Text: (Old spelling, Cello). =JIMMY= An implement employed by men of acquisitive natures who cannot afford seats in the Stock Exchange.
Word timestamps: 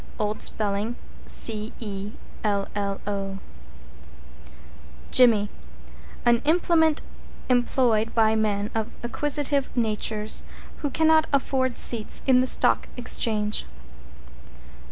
(Old 0.17 0.41
spelling, 0.41 0.95
Cello). 1.29 1.69
=JIMMY= 5.11 5.47
An 6.25 6.39
implement 6.43 7.03
employed 7.49 8.15
by 8.15 8.33
men 8.35 8.71
of 8.73 8.89
acquisitive 9.03 9.69
natures 9.77 10.41
who 10.77 10.89
cannot 10.89 11.27
afford 11.31 11.77
seats 11.77 12.23
in 12.25 12.41
the 12.41 12.47
Stock 12.47 12.87
Exchange. 12.97 13.65